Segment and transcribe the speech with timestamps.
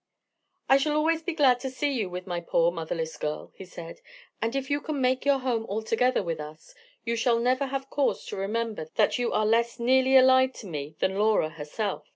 [0.67, 3.99] "I shall always be glad to see you with my poor motherless girl," he said;
[4.41, 6.73] "and if you can make your home altogether with us,
[7.05, 10.95] you shall never have cause to remember that you are less nearly allied to me
[10.97, 12.07] than Laura herself."